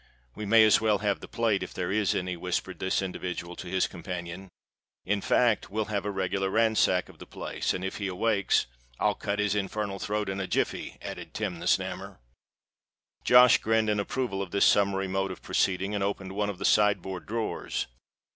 [0.33, 3.67] "We may as well have the plate, if there is any," whispered this individual to
[3.67, 4.49] his companion.
[5.05, 8.65] "In fact, we'll have a regular ransack of the place; and if he awakes——"
[8.99, 12.17] "I'll cut his infernal throat in a jiffey," added Tim the Snammer.
[13.23, 16.65] Josh grinned an approval of this summary mode of proceeding, and opened one of the
[16.65, 17.85] side board drawers.